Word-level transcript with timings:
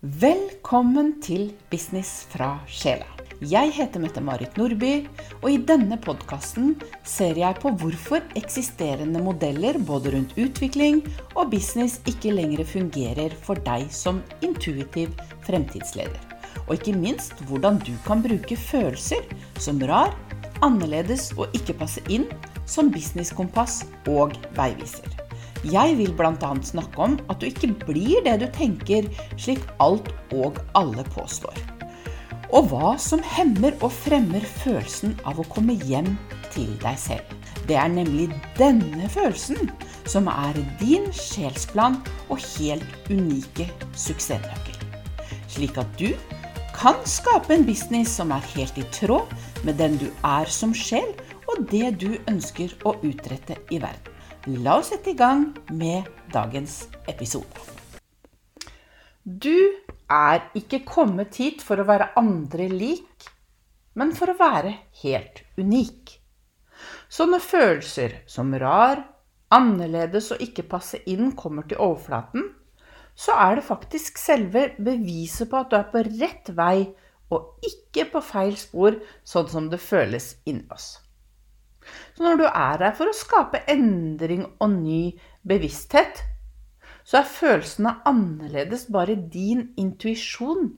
Velkommen 0.00 1.18
til 1.20 1.50
Business 1.68 2.22
fra 2.32 2.54
sjela. 2.64 3.04
Jeg 3.44 3.68
heter 3.76 4.00
Mette-Marit 4.00 4.56
Nordby, 4.56 5.02
og 5.42 5.50
i 5.52 5.58
denne 5.60 5.98
podkasten 6.00 6.70
ser 7.04 7.36
jeg 7.36 7.58
på 7.60 7.74
hvorfor 7.82 8.24
eksisterende 8.40 9.20
modeller 9.20 9.76
både 9.76 10.14
rundt 10.16 10.32
utvikling 10.40 11.02
og 11.34 11.52
business 11.52 12.00
ikke 12.08 12.32
lenger 12.32 12.64
fungerer 12.64 13.36
for 13.44 13.60
deg 13.68 13.92
som 13.92 14.24
intuitiv 14.40 15.12
fremtidsleder. 15.44 16.16
Og 16.64 16.78
ikke 16.78 16.96
minst 16.96 17.36
hvordan 17.50 17.76
du 17.84 17.92
kan 18.08 18.24
bruke 18.24 18.56
følelser 18.56 19.20
som 19.60 19.84
rar, 19.84 20.16
annerledes 20.64 21.34
og 21.36 21.52
ikke 21.52 21.76
passe 21.76 22.00
inn 22.08 22.24
som 22.64 22.88
businesskompass 22.88 23.82
og 24.08 24.32
veiviser. 24.56 25.19
Jeg 25.68 25.96
vil 25.98 26.12
bl.a. 26.16 26.52
snakke 26.64 27.02
om 27.04 27.18
at 27.28 27.42
du 27.42 27.50
ikke 27.50 27.74
blir 27.84 28.24
det 28.24 28.38
du 28.40 28.46
tenker, 28.54 29.08
slik 29.36 29.60
alt 29.82 30.08
og 30.32 30.56
alle 30.78 31.04
påstår. 31.12 31.58
Og 32.56 32.70
hva 32.72 32.94
som 32.98 33.20
hemmer 33.36 33.76
og 33.84 33.92
fremmer 33.92 34.42
følelsen 34.64 35.14
av 35.28 35.38
å 35.38 35.46
komme 35.52 35.76
hjem 35.84 36.08
til 36.50 36.72
deg 36.82 36.96
selv. 36.98 37.36
Det 37.68 37.76
er 37.78 37.92
nemlig 37.92 38.30
denne 38.58 39.06
følelsen 39.12 39.68
som 40.08 40.26
er 40.32 40.56
din 40.80 41.06
sjelsplan 41.14 42.00
og 42.32 42.40
helt 42.56 43.10
unike 43.12 43.68
suksessnøkkel. 43.92 44.80
Slik 45.50 45.78
at 45.78 45.92
du 46.00 46.08
kan 46.74 46.96
skape 47.04 47.52
en 47.54 47.66
business 47.68 48.16
som 48.16 48.32
er 48.34 48.46
helt 48.56 48.78
i 48.80 48.86
tråd 48.96 49.28
med 49.66 49.76
den 49.78 50.00
du 50.00 50.08
er 50.24 50.48
som 50.50 50.72
sjel, 50.74 51.12
og 51.50 51.66
det 51.70 51.98
du 52.00 52.14
ønsker 52.30 52.72
å 52.86 52.94
utrette 53.04 53.58
i 53.70 53.82
verden. 53.82 54.09
La 54.48 54.78
oss 54.78 54.88
sette 54.88 55.10
i 55.12 55.16
gang 55.18 55.50
med 55.76 56.06
dagens 56.32 56.86
episode. 57.12 57.60
Du 59.20 59.52
er 60.08 60.46
ikke 60.56 60.78
kommet 60.88 61.36
hit 61.36 61.60
for 61.60 61.76
å 61.76 61.84
være 61.84 62.06
andre 62.16 62.70
lik, 62.72 63.26
men 64.00 64.14
for 64.16 64.32
å 64.32 64.38
være 64.38 64.72
helt 65.02 65.42
unik. 65.60 66.14
Sånne 67.12 67.42
følelser 67.44 68.22
som 68.24 68.54
rar, 68.56 69.02
annerledes 69.52 70.30
og 70.32 70.40
ikke 70.40 70.64
passe 70.72 71.02
inn 71.04 71.34
kommer 71.36 71.68
til 71.68 71.82
overflaten, 71.84 72.48
så 73.12 73.36
er 73.36 73.60
det 73.60 73.68
faktisk 73.68 74.16
selve 74.16 74.70
beviset 74.80 75.52
på 75.52 75.60
at 75.60 75.68
du 75.68 75.76
er 75.82 75.92
på 75.92 76.06
rett 76.16 76.48
vei 76.56 76.88
og 77.28 77.60
ikke 77.60 78.08
på 78.16 78.24
feil 78.24 78.56
spor, 78.56 78.96
sånn 79.20 79.52
som 79.52 79.68
det 79.68 79.84
føles 79.84 80.32
inni 80.48 80.64
oss. 80.72 80.94
Så 82.14 82.24
når 82.24 82.40
du 82.40 82.46
er 82.48 82.84
her 82.84 82.96
for 82.96 83.10
å 83.10 83.16
skape 83.16 83.62
endring 83.70 84.44
og 84.58 84.74
ny 84.76 85.02
bevissthet, 85.46 86.22
så 87.04 87.20
er 87.20 87.32
følelsene 87.32 87.96
annerledes 88.06 88.86
bare 88.92 89.16
din 89.16 89.70
intuisjon 89.80 90.74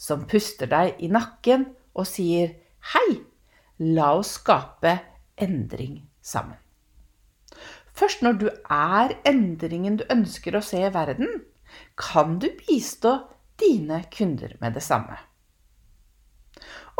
som 0.00 0.26
puster 0.28 0.68
deg 0.70 0.98
i 1.00 1.08
nakken 1.12 1.68
og 1.94 2.08
sier 2.08 2.56
hei, 2.92 3.20
la 3.80 4.12
oss 4.18 4.36
skape 4.40 4.98
endring 5.40 6.02
sammen. 6.20 6.58
Først 7.96 8.22
når 8.24 8.38
du 8.40 8.46
er 8.48 9.16
endringen 9.28 9.98
du 10.00 10.04
ønsker 10.12 10.56
å 10.56 10.64
se 10.64 10.82
i 10.86 10.92
verden, 10.92 11.42
kan 12.00 12.38
du 12.42 12.48
bistå 12.60 13.16
dine 13.60 14.02
kunder 14.12 14.56
med 14.60 14.76
det 14.76 14.84
samme. 14.84 15.18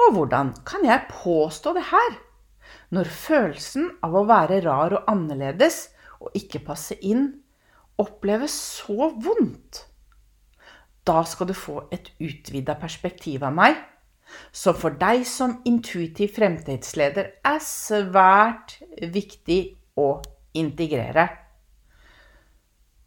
Og 0.00 0.16
hvordan 0.16 0.52
kan 0.68 0.84
jeg 0.86 1.08
påstå 1.10 1.72
det 1.76 1.86
her? 1.90 2.18
Når 2.90 3.06
følelsen 3.06 3.86
av 4.02 4.16
å 4.18 4.24
være 4.26 4.62
rar 4.64 4.96
og 4.98 5.10
annerledes 5.10 5.84
og 6.20 6.34
ikke 6.36 6.62
passe 6.66 6.96
inn 7.06 7.28
oppleves 8.00 8.54
så 8.80 9.12
vondt, 9.14 9.84
da 11.06 11.22
skal 11.26 11.50
du 11.50 11.54
få 11.56 11.84
et 11.94 12.10
utvida 12.20 12.74
perspektiv 12.80 13.44
av 13.46 13.54
meg, 13.56 13.78
som 14.54 14.76
for 14.78 14.94
deg 14.98 15.24
som 15.26 15.56
intuitiv 15.66 16.34
fremtidsleder 16.36 17.30
er 17.46 17.62
svært 17.64 18.76
viktig 19.14 19.60
å 19.98 20.20
integrere. 20.58 21.26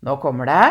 Nå 0.03 0.17
kommer 0.19 0.49
det. 0.49 0.65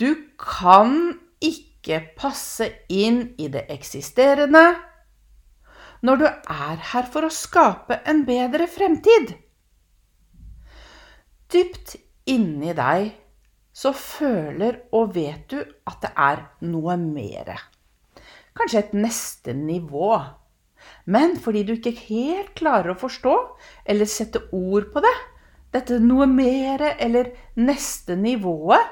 Du 0.00 0.08
kan 0.40 1.18
ikke 1.44 2.00
passe 2.16 2.70
inn 2.88 3.34
i 3.40 3.50
det 3.52 3.66
eksisterende 3.72 4.89
når 6.06 6.20
du 6.20 6.26
er 6.26 6.82
her 6.92 7.08
for 7.12 7.26
å 7.26 7.32
skape 7.34 8.00
en 8.08 8.24
bedre 8.28 8.66
fremtid. 8.70 9.34
Dypt 11.50 11.96
inni 12.30 12.72
deg 12.76 13.10
så 13.74 13.92
føler 13.96 14.82
og 14.96 15.14
vet 15.16 15.46
du 15.52 15.58
at 15.60 16.00
det 16.04 16.12
er 16.16 16.44
noe 16.66 16.96
mere. 17.00 17.56
Kanskje 18.56 18.84
et 18.84 18.94
neste 18.96 19.54
nivå. 19.56 20.12
Men 21.04 21.36
fordi 21.40 21.64
du 21.66 21.74
ikke 21.76 21.94
helt 22.08 22.54
klarer 22.58 22.94
å 22.94 23.00
forstå 23.00 23.34
eller 23.92 24.08
sette 24.10 24.42
ord 24.56 24.90
på 24.94 25.02
det, 25.04 25.16
dette 25.74 26.00
noe 26.02 26.26
mere 26.26 26.96
eller 26.98 27.30
neste 27.60 28.16
nivået, 28.18 28.88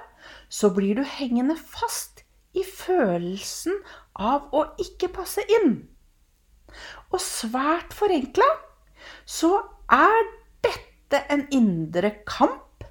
så 0.48 0.70
blir 0.74 1.00
du 1.00 1.04
hengende 1.04 1.56
fast 1.58 2.22
i 2.56 2.64
følelsen 2.64 3.76
av 4.14 4.52
å 4.54 4.64
ikke 4.82 5.10
passe 5.14 5.44
inn. 5.58 5.80
Og 7.12 7.22
svært 7.22 7.94
forenkla 7.96 8.48
så 9.28 9.54
er 9.92 10.26
dette 10.64 11.22
en 11.32 11.46
indre 11.54 12.10
kamp 12.28 12.84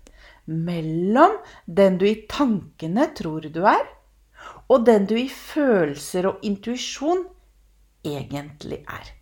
mellom 0.48 1.38
den 1.66 2.00
du 2.00 2.08
i 2.08 2.24
tankene 2.30 3.10
tror 3.18 3.46
du 3.52 3.62
er, 3.68 3.84
og 4.72 4.86
den 4.88 5.06
du 5.10 5.16
i 5.20 5.28
følelser 5.30 6.30
og 6.32 6.44
intuisjon 6.48 7.26
egentlig 8.08 8.82
er. 8.88 9.14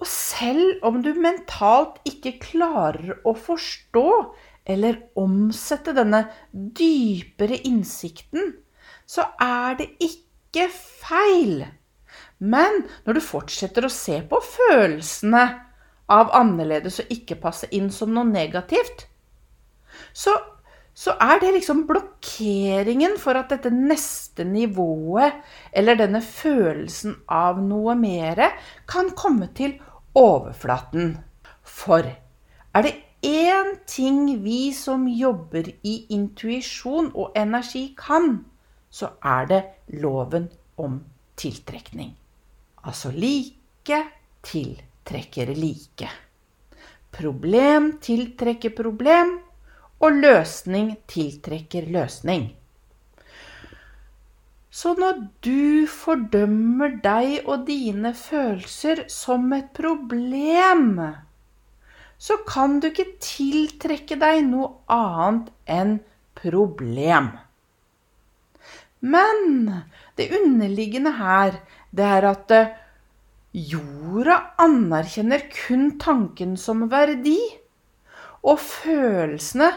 Og 0.00 0.08
selv 0.10 0.82
om 0.86 1.00
du 1.02 1.12
mentalt 1.16 2.00
ikke 2.08 2.36
klarer 2.42 3.14
å 3.24 3.34
forstå 3.38 4.08
eller 4.64 5.00
omsette 5.20 5.94
denne 5.96 6.24
dypere 6.52 7.58
innsikten, 7.68 8.54
så 9.06 9.26
er 9.40 9.78
det 9.80 9.90
ikke 10.02 10.68
feil. 10.72 11.64
Men 12.38 12.84
når 13.04 13.18
du 13.18 13.22
fortsetter 13.24 13.86
å 13.86 13.92
se 13.92 14.18
på 14.28 14.40
følelsene 14.42 15.44
av 16.12 16.32
annerledes 16.36 17.00
og 17.00 17.12
ikke 17.12 17.38
passe 17.40 17.68
inn 17.72 17.90
som 17.94 18.12
noe 18.14 18.26
negativt, 18.28 19.06
så, 20.12 20.34
så 20.94 21.14
er 21.22 21.40
det 21.42 21.54
liksom 21.56 21.84
blokkeringen 21.88 23.16
for 23.22 23.38
at 23.38 23.54
dette 23.54 23.72
neste 23.72 24.44
nivået, 24.48 25.40
eller 25.72 25.98
denne 26.00 26.20
følelsen 26.24 27.16
av 27.30 27.62
noe 27.62 27.96
mere, 27.98 28.50
kan 28.90 29.12
komme 29.16 29.50
til 29.56 29.78
overflaten. 30.18 31.16
For 31.64 32.04
er 32.04 32.86
det 32.86 32.94
én 33.24 33.76
ting 33.88 34.26
vi 34.44 34.72
som 34.76 35.06
jobber 35.08 35.70
i 35.86 35.94
intuisjon 36.12 37.12
og 37.14 37.38
energi 37.38 37.86
kan, 37.96 38.42
så 38.90 39.14
er 39.24 39.48
det 39.50 39.62
loven 40.02 40.50
om 40.76 41.00
tiltrekning. 41.40 42.12
Altså 42.84 43.10
like 43.14 44.00
tiltrekker 44.44 45.54
like. 45.56 46.10
Problem 47.14 47.94
tiltrekker 48.02 48.74
problem, 48.76 49.38
og 50.02 50.20
løsning 50.20 50.94
tiltrekker 51.08 51.86
løsning. 51.94 52.50
Så 54.74 54.96
når 54.98 55.20
du 55.46 55.86
fordømmer 55.86 56.96
deg 57.04 57.46
og 57.46 57.68
dine 57.68 58.10
følelser 58.18 59.04
som 59.12 59.46
et 59.54 59.70
problem, 59.76 60.98
så 62.18 62.40
kan 62.48 62.80
du 62.82 62.88
ikke 62.90 63.14
tiltrekke 63.22 64.18
deg 64.18 64.42
noe 64.48 64.72
annet 64.90 65.52
enn 65.70 65.96
problem. 66.40 67.30
Men 69.04 69.70
det 70.18 70.30
underliggende 70.40 71.12
her, 71.20 71.60
det 71.94 72.06
er 72.16 72.26
at 72.30 72.54
eh, 72.54 72.72
jorda 73.54 74.40
anerkjenner 74.64 75.46
kun 75.52 75.92
tanken 76.02 76.56
som 76.58 76.88
verdi, 76.90 77.38
og 78.44 78.58
følelsene 78.60 79.70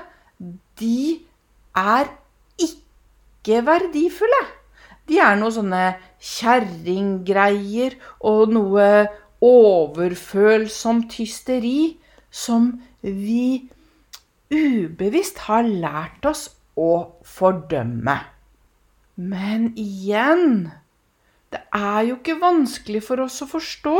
de 0.81 1.19
er 1.78 2.10
ikke 2.62 3.62
verdifulle. 3.66 4.44
De 5.08 5.22
er 5.24 5.38
noe 5.40 5.54
sånne 5.56 5.84
kjerringgreier 6.19 7.96
og 8.28 8.52
noe 8.52 8.90
overfølsomt 9.46 11.13
hysteri 11.22 11.96
som 12.34 12.74
vi 13.02 13.70
ubevisst 14.52 15.46
har 15.48 15.68
lært 15.68 16.28
oss 16.28 16.48
å 16.75 16.92
fordømme. 17.38 18.18
Men 19.16 19.72
igjen 19.80 20.68
Det 21.54 21.62
er 21.76 22.02
jo 22.10 22.18
ikke 22.18 22.40
vanskelig 22.42 23.04
for 23.06 23.24
oss 23.24 23.40
å 23.44 23.50
forstå 23.50 23.96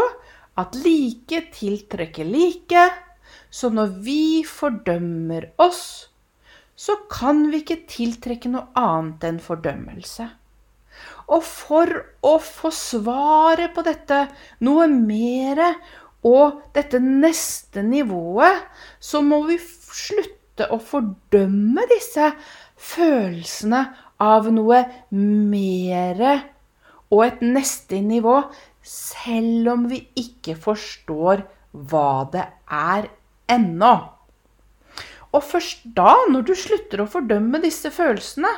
at 0.60 0.76
like 0.84 1.44
tiltrekker 1.56 2.28
like. 2.28 2.88
Så 3.50 3.70
når 3.72 3.94
vi 4.04 4.44
fordømmer 4.48 5.52
oss, 5.64 6.10
så 6.78 6.98
kan 7.10 7.48
vi 7.52 7.64
ikke 7.64 7.86
tiltrekke 7.90 8.52
noe 8.52 8.68
annet 8.78 9.24
enn 9.30 9.40
fordømmelse. 9.42 10.28
Og 11.34 11.44
for 11.46 11.92
å 12.26 12.36
få 12.42 12.72
svaret 12.74 13.74
på 13.76 13.84
dette 13.86 14.26
noe 14.66 14.88
mere 14.92 15.74
og 16.28 16.62
dette 16.76 17.00
neste 17.04 17.84
nivået, 17.86 18.66
så 19.00 19.22
må 19.24 19.44
vi 19.48 19.60
slutte 19.62 20.68
å 20.74 20.80
fordømme 20.82 21.86
disse 21.92 22.32
følelsene 22.78 23.84
av 24.24 24.50
noe 24.54 24.84
mere 25.14 26.38
og 27.14 27.24
et 27.26 27.42
neste 27.46 28.02
nivå, 28.04 28.40
selv 28.84 29.72
om 29.74 29.88
vi 29.92 30.02
ikke 30.20 30.58
forstår 30.60 31.44
hva 31.72 32.12
det 32.34 32.46
er 32.74 33.10
ennå. 33.52 33.96
Og 35.36 35.44
først 35.44 35.84
da, 35.98 36.14
når 36.32 36.48
du 36.48 36.54
slutter 36.58 37.04
å 37.04 37.12
fordømme 37.12 37.60
disse 37.64 37.92
følelsene, 37.94 38.52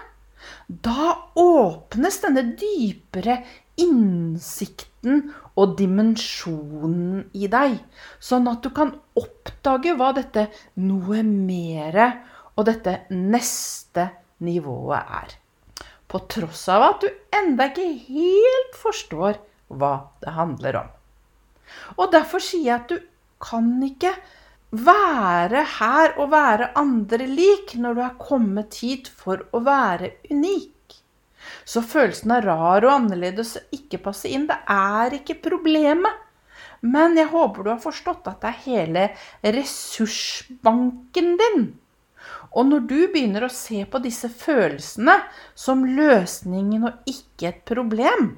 da 0.69 1.15
åpnes 1.39 2.21
denne 2.23 2.45
dypere 2.59 3.41
innsikten 3.79 5.29
og 5.59 5.75
dimensjonen 5.79 7.25
i 7.35 7.49
deg, 7.51 7.77
sånn 8.23 8.47
at 8.51 8.63
du 8.63 8.71
kan 8.75 8.93
oppdage 9.19 9.95
hva 9.99 10.13
dette 10.15 10.47
noe 10.79 11.23
mere 11.25 12.09
og 12.55 12.67
dette 12.69 13.01
neste 13.11 14.09
nivået 14.45 15.15
er. 15.19 15.35
På 16.09 16.23
tross 16.31 16.65
av 16.73 16.85
at 16.87 17.05
du 17.05 17.09
enda 17.37 17.69
ikke 17.69 17.85
helt 18.09 18.77
forstår 18.81 19.37
hva 19.69 19.93
det 20.23 20.33
handler 20.33 20.81
om. 20.81 20.89
Og 22.01 22.09
derfor 22.13 22.41
sier 22.41 22.65
jeg 22.65 22.77
at 22.79 22.91
du 22.91 22.97
kan 23.39 23.69
ikke 23.85 24.15
være 24.69 25.63
her 25.79 26.15
og 26.19 26.31
være 26.33 26.71
andre 26.77 27.25
lik 27.29 27.75
når 27.81 27.97
du 27.97 28.01
er 28.05 28.17
kommet 28.21 28.81
hit 28.81 29.09
for 29.21 29.45
å 29.53 29.61
være 29.65 30.11
unik. 30.29 30.97
Så 31.65 31.81
følelsen 31.85 32.33
av 32.33 32.45
rar 32.45 32.85
og 32.85 32.93
annerledes 32.93 33.55
og 33.59 33.77
ikke 33.77 34.01
passe 34.09 34.29
inn, 34.29 34.47
det 34.49 34.57
er 34.69 35.15
ikke 35.19 35.39
problemet. 35.45 36.25
Men 36.81 37.17
jeg 37.17 37.31
håper 37.31 37.65
du 37.65 37.71
har 37.73 37.83
forstått 37.83 38.27
at 38.31 38.41
det 38.43 38.49
er 38.49 38.63
hele 38.65 39.05
ressursbanken 39.43 41.35
din. 41.41 41.65
Og 42.57 42.65
når 42.65 42.85
du 42.89 42.99
begynner 43.13 43.45
å 43.45 43.53
se 43.53 43.83
på 43.85 44.01
disse 44.01 44.29
følelsene 44.33 45.15
som 45.57 45.83
løsningen 45.85 46.87
og 46.89 47.09
ikke 47.09 47.51
et 47.51 47.61
problem, 47.67 48.31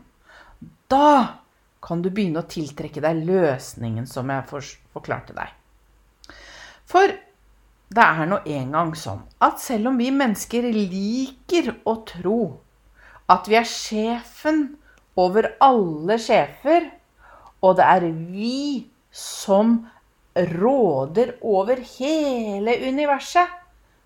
da 0.92 1.42
kan 1.82 2.04
du 2.04 2.12
begynne 2.12 2.44
å 2.44 2.50
tiltrekke 2.50 3.02
deg 3.04 3.24
løsningen 3.26 4.08
som 4.10 4.30
jeg 4.30 4.48
forklarte 4.94 5.36
deg. 5.38 5.54
For 6.92 7.14
det 7.92 8.04
er 8.04 8.28
nå 8.28 8.42
engang 8.48 8.94
sånn 8.96 9.24
at 9.44 9.64
selv 9.64 9.92
om 9.92 9.98
vi 10.00 10.12
mennesker 10.16 10.68
liker 10.76 11.74
å 11.88 11.98
tro 12.08 12.42
at 13.32 13.48
vi 13.48 13.58
er 13.60 13.68
sjefen 13.68 14.64
over 15.20 15.54
alle 15.64 16.18
sjefer, 16.20 16.90
og 17.64 17.78
det 17.80 17.88
er 17.88 18.06
vi 18.12 18.88
som 19.12 19.82
råder 20.36 21.36
over 21.44 21.82
hele 21.98 22.78
universet, 22.88 23.61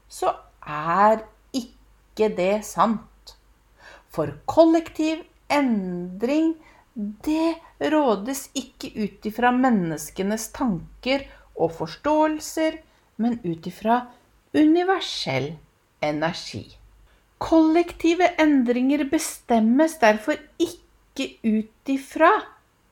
så 0.10 0.34
er 0.66 1.24
ikke 1.56 2.30
det 2.38 2.64
sant. 2.68 3.36
For 4.10 4.32
kollektiv 4.48 5.26
endring, 5.52 6.56
det 6.96 7.58
rådes 7.92 8.48
ikke 8.56 8.94
ut 8.96 9.28
ifra 9.28 9.52
menneskenes 9.52 10.48
tanker 10.56 11.26
og 11.56 11.74
forståelser, 11.80 12.80
men 13.20 13.40
ut 13.44 13.68
ifra 13.68 14.06
universell 14.56 15.54
energi. 16.04 16.66
Kollektive 17.40 18.30
endringer 18.40 19.04
bestemmes 19.12 19.98
derfor 20.00 20.40
ikke 20.60 21.28
ut 21.44 21.92
ifra 21.92 22.32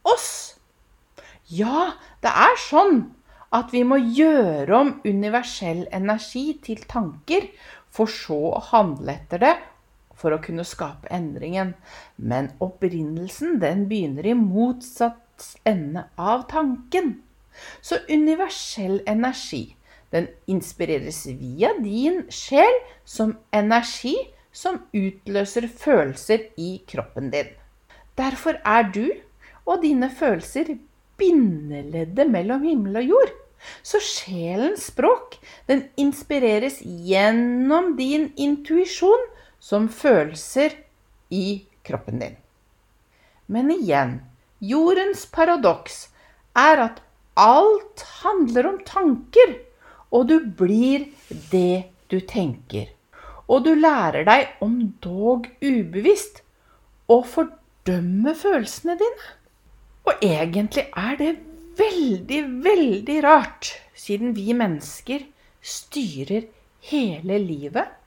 oss. 0.04 0.59
Ja, 1.48 1.94
det 2.24 2.31
er 2.31 2.59
sånn 2.59 3.06
at 3.54 3.74
vi 3.74 3.84
må 3.86 4.00
gjøre 4.02 4.74
om 4.78 4.96
universell 5.06 5.86
energi 5.94 6.46
til 6.66 6.82
tanker, 6.90 7.48
for 7.94 8.10
så 8.10 8.40
å 8.58 8.64
handle 8.72 9.14
etter 9.14 9.44
det 9.44 9.54
for 10.18 10.34
å 10.34 10.42
kunne 10.42 10.66
skape 10.66 11.10
endringen. 11.14 11.74
Men 12.18 12.52
opprinnelsen 12.64 13.60
den 13.62 13.86
begynner 13.90 14.26
i 14.30 14.36
motsatt 14.38 15.52
ende 15.68 16.08
av 16.18 16.48
tanken. 16.52 17.18
Så 17.86 18.00
universell 18.10 19.02
energi, 19.10 19.76
den 20.14 20.30
inspireres 20.50 21.26
via 21.28 21.74
din 21.82 22.24
sjel 22.34 22.80
som 23.06 23.36
energi 23.54 24.16
som 24.54 24.80
utløser 24.94 25.68
følelser 25.68 26.50
i 26.62 26.76
kroppen 26.90 27.30
din. 27.34 27.54
Derfor 28.18 28.60
er 28.62 28.90
du 28.94 29.08
og 29.66 29.82
dine 29.82 30.10
følelser 30.14 30.76
bindeleddet 31.18 32.30
mellom 32.30 32.66
himmel 32.66 33.02
og 33.02 33.16
jord. 33.16 33.34
Så 33.83 34.01
sjelens 34.04 34.88
språk, 34.92 35.38
den 35.68 35.86
inspireres 36.00 36.81
gjennom 36.83 37.94
din 37.98 38.31
intuisjon 38.36 39.27
som 39.63 39.88
følelser 39.89 40.75
i 41.33 41.63
kroppen 41.88 42.19
din. 42.19 42.36
Men 43.45 43.71
igjen, 43.71 44.19
jordens 44.60 45.25
paradoks 45.31 46.07
er 46.57 46.81
at 46.88 47.01
alt 47.39 48.04
handler 48.24 48.69
om 48.69 48.81
tanker, 48.88 49.56
og 50.13 50.27
du 50.30 50.38
blir 50.39 51.07
det 51.51 51.89
du 52.12 52.19
tenker. 52.19 52.92
Og 53.50 53.66
du 53.66 53.74
lærer 53.75 54.25
deg, 54.27 54.51
om 54.63 54.94
dog 55.04 55.50
ubevisst, 55.63 56.44
å 57.12 57.19
fordømme 57.27 58.36
følelsene 58.38 58.95
dine. 59.00 59.31
Og 60.07 60.24
egentlig 60.24 60.86
er 61.00 61.18
det 61.19 61.31
veldig, 61.78 62.42
veldig 62.64 63.18
rart, 63.24 63.74
siden 63.96 64.34
vi 64.38 64.54
mennesker 64.58 65.25
styrer 65.64 66.48
hele 66.90 67.40
livet 67.40 68.00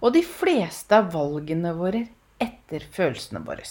og 0.00 0.14
de 0.16 0.22
fleste 0.26 0.96
av 0.98 1.12
valgene 1.14 1.74
våre 1.76 2.04
etter 2.42 2.84
følelsene 2.94 3.42
våre. 3.46 3.64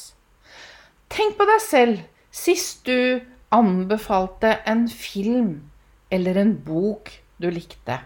Tenk 1.12 1.38
på 1.38 1.48
deg 1.50 1.62
selv 1.62 2.02
sist 2.34 2.88
du 2.88 3.22
anbefalte 3.54 4.56
en 4.70 4.88
film 4.90 5.70
eller 6.14 6.40
en 6.42 6.56
bok 6.66 7.12
du 7.42 7.50
likte. 7.54 8.00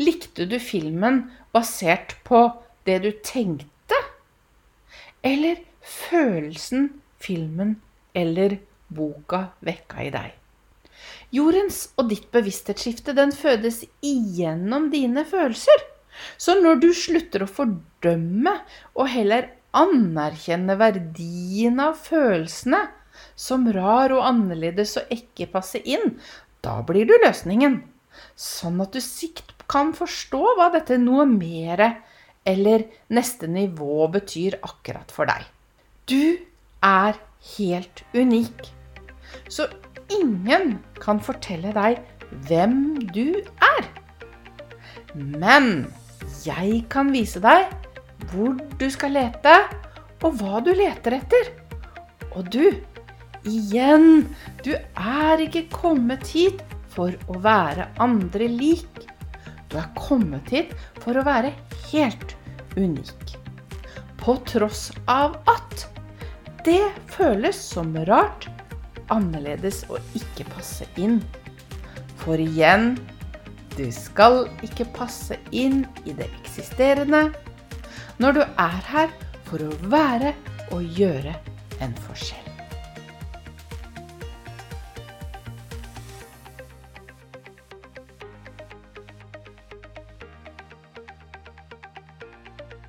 Likte 0.00 0.46
du 0.50 0.58
filmen 0.62 1.24
basert 1.54 2.16
på 2.26 2.46
det 2.86 3.00
du 3.04 3.10
tenkte? 3.22 3.98
Eller 5.22 5.62
følelsen 5.80 6.90
filmen 7.22 7.76
eller 8.14 8.58
boka 8.88 9.48
vekka 9.64 10.04
i 10.04 10.10
deg. 10.14 10.32
Jordens 11.34 11.88
og 11.98 12.10
ditt 12.12 12.28
bevissthetsskifte 12.34 13.14
den 13.16 13.32
fødes 13.34 13.82
igjennom 14.04 14.90
dine 14.92 15.24
følelser. 15.26 15.82
Så 16.38 16.54
når 16.60 16.78
du 16.82 16.90
slutter 16.94 17.42
å 17.42 17.50
fordømme 17.50 18.54
og 18.94 19.08
heller 19.10 19.50
anerkjenne 19.74 20.76
verdien 20.78 21.80
av 21.82 21.98
følelsene 21.98 22.84
som 23.34 23.66
rar 23.74 24.14
og 24.14 24.22
annerledes 24.28 24.94
og 25.00 25.10
ikke 25.14 25.50
passer 25.50 25.82
inn, 25.82 26.14
da 26.62 26.78
blir 26.86 27.08
du 27.08 27.16
løsningen. 27.24 27.80
Sånn 28.38 28.78
at 28.84 28.94
du 28.94 29.02
sikt 29.02 29.54
kan 29.70 29.90
forstå 29.96 30.54
hva 30.58 30.70
dette 30.74 31.00
noe 31.02 31.26
mere 31.26 31.90
eller 32.46 32.86
neste 33.16 33.48
nivå 33.50 34.06
betyr 34.12 34.60
akkurat 34.62 35.10
for 35.14 35.26
deg. 35.26 35.46
Du 36.06 36.36
er 36.84 37.18
helt 37.56 38.04
unik. 38.14 38.70
Så 39.48 39.68
ingen 40.12 40.78
kan 41.00 41.20
fortelle 41.22 41.72
deg 41.76 42.00
hvem 42.48 42.78
du 43.14 43.36
er. 43.62 43.88
Men 45.14 45.86
jeg 46.44 46.84
kan 46.92 47.12
vise 47.14 47.42
deg 47.42 47.68
hvor 48.30 48.56
du 48.80 48.86
skal 48.90 49.14
lete, 49.18 49.54
og 50.24 50.38
hva 50.40 50.60
du 50.64 50.72
leter 50.72 51.18
etter. 51.18 51.50
Og 52.34 52.48
du, 52.50 52.72
igjen, 53.44 54.24
du 54.64 54.72
er 54.74 55.42
ikke 55.44 55.66
kommet 55.74 56.26
hit 56.32 56.62
for 56.94 57.14
å 57.28 57.38
være 57.44 57.90
andre 58.02 58.48
lik. 58.48 59.04
Du 59.68 59.76
er 59.80 59.90
kommet 59.98 60.48
hit 60.54 60.72
for 61.02 61.18
å 61.18 61.26
være 61.26 61.52
helt 61.90 62.36
unik. 62.78 63.36
På 64.22 64.38
tross 64.48 64.88
av 65.10 65.36
at 65.50 65.84
det 66.64 66.84
føles 67.12 67.58
som 67.60 67.92
rart, 68.08 68.48
annerledes 69.12 69.82
og 69.92 70.00
ikke 70.16 70.46
passe 70.54 70.86
inn. 71.00 71.18
For 72.22 72.40
igjen 72.40 72.94
du 73.76 73.84
skal 73.92 74.44
ikke 74.64 74.86
passe 74.96 75.36
inn 75.52 75.82
i 76.06 76.14
det 76.16 76.30
eksisterende 76.40 77.26
når 78.22 78.38
du 78.38 78.42
er 78.46 78.80
her 78.94 79.14
for 79.48 79.66
å 79.66 79.74
være 79.90 80.32
og 80.72 80.82
gjøre 80.96 81.34
en 81.84 81.96
forskjell. 82.06 82.53